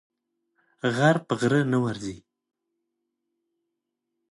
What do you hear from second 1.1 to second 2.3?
په غره نه ورځي.